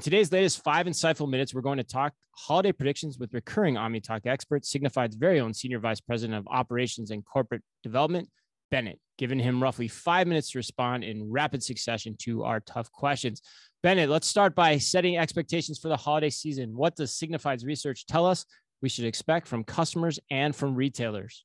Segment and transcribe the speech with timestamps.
[0.00, 4.24] In today's latest five insightful minutes, we're going to talk holiday predictions with recurring OmniTalk
[4.24, 8.26] expert, Signifyd's very own Senior Vice President of Operations and Corporate Development,
[8.70, 13.42] Bennett, giving him roughly five minutes to respond in rapid succession to our tough questions.
[13.82, 16.74] Bennett, let's start by setting expectations for the holiday season.
[16.74, 18.46] What does Signifyd's research tell us
[18.80, 21.44] we should expect from customers and from retailers?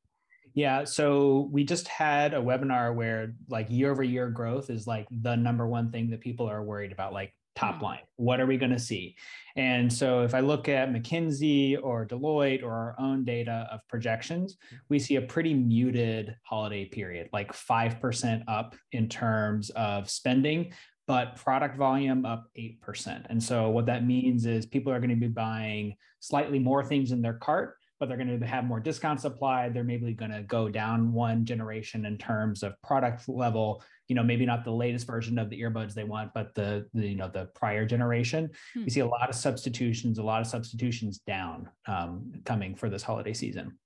[0.54, 5.08] Yeah, so we just had a webinar where like year over year growth is like
[5.12, 7.12] the number one thing that people are worried about.
[7.12, 7.84] Like top mm.
[7.84, 8.00] line.
[8.18, 9.16] What are we going to see?
[9.56, 14.58] And so if I look at McKinsey or Deloitte or our own data of projections,
[14.90, 20.74] we see a pretty muted holiday period, like 5% up in terms of spending,
[21.08, 23.26] but product volume up 8%.
[23.30, 27.12] And so what that means is people are going to be buying slightly more things
[27.12, 29.74] in their cart but they're going to have more discounts applied.
[29.74, 33.82] They're maybe going to go down one generation in terms of product level.
[34.08, 37.08] You know, maybe not the latest version of the earbuds they want, but the, the
[37.08, 38.52] you know the prior generation.
[38.76, 38.84] Hmm.
[38.84, 43.02] We see a lot of substitutions, a lot of substitutions down um, coming for this
[43.02, 43.80] holiday season.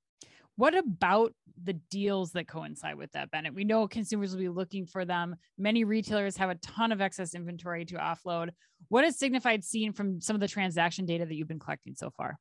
[0.57, 3.53] What about the deals that coincide with that, Bennett?
[3.53, 5.38] We know consumers will be looking for them.
[5.57, 8.49] Many retailers have a ton of excess inventory to offload.
[8.89, 12.09] What has Signifyd seen from some of the transaction data that you've been collecting so
[12.09, 12.38] far?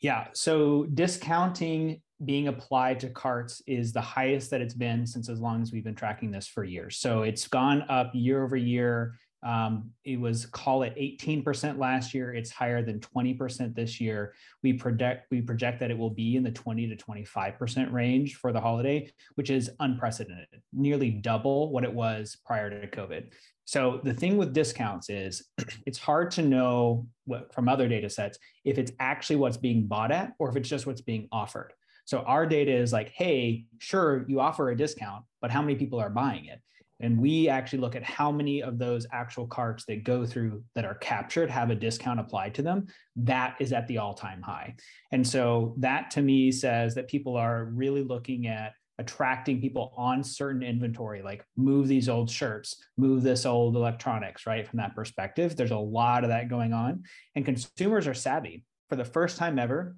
[0.00, 0.28] Yeah.
[0.32, 5.62] So discounting being applied to carts is the highest that it's been since as long
[5.62, 6.98] as we've been tracking this for years.
[6.98, 9.14] So it's gone up year over year.
[9.42, 12.34] Um, it was call it 18% last year.
[12.34, 14.34] It's higher than 20% this year.
[14.62, 18.52] We project we project that it will be in the 20 to 25% range for
[18.52, 23.30] the holiday, which is unprecedented, nearly double what it was prior to COVID.
[23.70, 25.44] So the thing with discounts is
[25.86, 30.10] it's hard to know what, from other data sets if it's actually what's being bought
[30.10, 31.72] at or if it's just what's being offered.
[32.04, 36.00] So our data is like, hey, sure, you offer a discount, but how many people
[36.00, 36.60] are buying it?
[36.98, 40.84] And we actually look at how many of those actual carts that go through that
[40.84, 42.88] are captured have a discount applied to them.
[43.14, 44.74] That is at the all time high.
[45.12, 50.22] And so that to me says that people are really looking at attracting people on
[50.22, 54.68] certain inventory, like move these old shirts, move this old electronics, right?
[54.68, 57.04] From that perspective, there's a lot of that going on.
[57.34, 58.62] And consumers are savvy.
[58.90, 59.96] For the first time ever,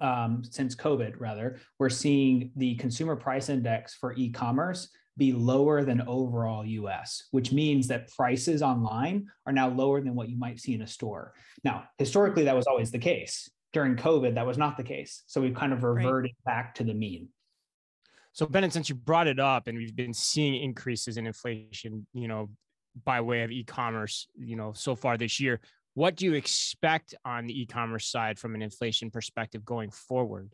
[0.00, 5.82] um, since COVID, rather, we're seeing the consumer price index for e commerce be lower
[5.82, 10.60] than overall US, which means that prices online are now lower than what you might
[10.60, 11.32] see in a store.
[11.64, 13.48] Now, historically, that was always the case.
[13.72, 15.22] During COVID, that was not the case.
[15.26, 16.54] So we've kind of reverted right.
[16.54, 17.28] back to the mean.
[18.36, 22.28] So Bennett, since you brought it up and we've been seeing increases in inflation, you
[22.28, 22.50] know,
[23.02, 25.58] by way of e-commerce, you know, so far this year,
[25.94, 30.52] what do you expect on the e-commerce side from an inflation perspective going forward?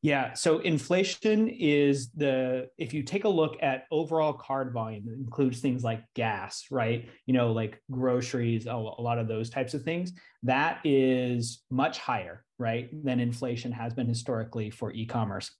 [0.00, 5.18] Yeah, so inflation is the if you take a look at overall card volume, it
[5.18, 7.10] includes things like gas, right?
[7.26, 10.12] You know, like groceries, a lot of those types of things.
[10.44, 15.50] That is much higher, right, than inflation has been historically for e-commerce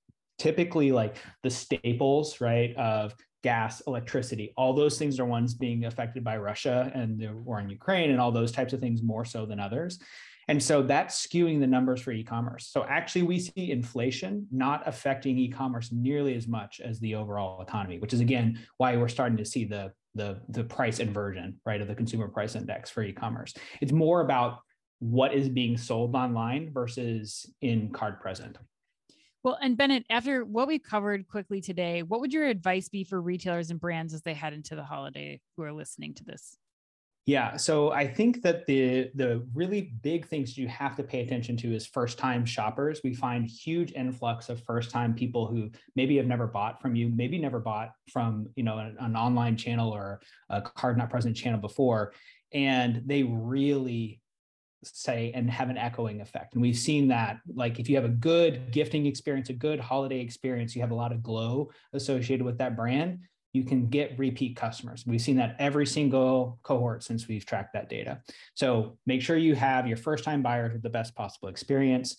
[0.40, 6.24] typically like the staples, right, of gas, electricity, all those things are ones being affected
[6.24, 9.44] by Russia and the war in Ukraine and all those types of things more so
[9.44, 9.98] than others.
[10.48, 12.68] And so that's skewing the numbers for e-commerce.
[12.72, 17.98] So actually we see inflation not affecting e-commerce nearly as much as the overall economy,
[17.98, 21.86] which is again why we're starting to see the the the price inversion, right, of
[21.86, 23.54] the consumer price index for e-commerce.
[23.80, 24.58] It's more about
[24.98, 28.58] what is being sold online versus in card present.
[29.42, 33.20] Well, and Bennett, after what we covered quickly today, what would your advice be for
[33.20, 36.58] retailers and brands as they head into the holiday who are listening to this?
[37.26, 41.56] Yeah, so I think that the the really big things you have to pay attention
[41.58, 43.02] to is first time shoppers.
[43.04, 47.08] We find huge influx of first time people who maybe have never bought from you,
[47.08, 51.36] maybe never bought from you know an, an online channel or a card not present
[51.36, 52.14] channel before,
[52.52, 54.20] and they really
[54.82, 56.54] say and have an echoing effect.
[56.54, 60.20] And we've seen that like if you have a good gifting experience a good holiday
[60.20, 63.20] experience you have a lot of glow associated with that brand
[63.52, 65.04] you can get repeat customers.
[65.04, 68.22] We've seen that every single cohort since we've tracked that data.
[68.54, 72.16] So make sure you have your first time buyers with the best possible experience.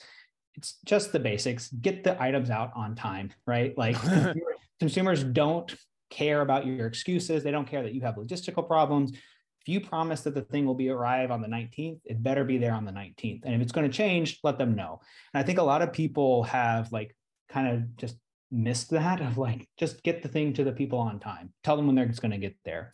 [0.55, 1.69] It's just the basics.
[1.69, 3.77] Get the items out on time right?
[3.77, 3.95] Like
[4.79, 5.73] consumers don't
[6.09, 7.43] care about your excuses.
[7.43, 9.13] They don't care that you have logistical problems
[9.61, 12.57] if you promise that the thing will be arrive on the 19th, it better be
[12.57, 13.41] there on the 19th.
[13.43, 14.99] And if it's going to change, let them know.
[15.33, 17.15] And I think a lot of people have like
[17.49, 18.17] kind of just
[18.49, 21.53] missed that of like just get the thing to the people on time.
[21.63, 22.93] Tell them when they're going to get there.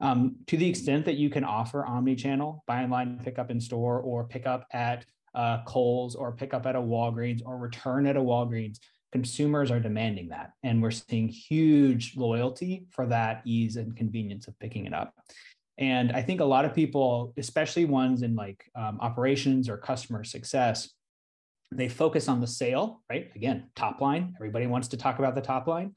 [0.00, 4.00] Um, to the extent that you can offer omni-channel, buy online, pick up in store,
[4.00, 5.04] or pick up at
[5.34, 8.78] uh, Kohl's, or pick up at a Walgreens, or return at a Walgreens,
[9.12, 14.58] consumers are demanding that, and we're seeing huge loyalty for that ease and convenience of
[14.58, 15.14] picking it up.
[15.80, 20.22] And I think a lot of people, especially ones in like um, operations or customer
[20.24, 20.90] success,
[21.72, 23.30] they focus on the sale, right?
[23.34, 24.34] Again, top line.
[24.36, 25.94] Everybody wants to talk about the top line.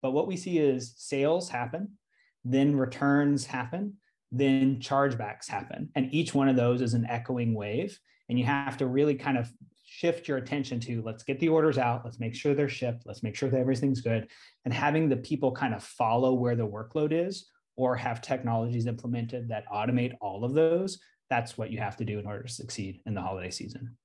[0.00, 1.98] But what we see is sales happen,
[2.44, 3.94] then returns happen,
[4.32, 5.90] then chargebacks happen.
[5.94, 7.98] And each one of those is an echoing wave.
[8.28, 9.52] And you have to really kind of
[9.84, 13.22] shift your attention to let's get the orders out, let's make sure they're shipped, let's
[13.22, 14.28] make sure that everything's good.
[14.64, 19.48] And having the people kind of follow where the workload is or have technologies implemented
[19.48, 20.98] that automate all of those.
[21.30, 23.96] That's what you have to do in order to succeed in the holiday season.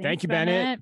[0.00, 0.64] Thank you, Bennett.
[0.64, 0.80] Bennett.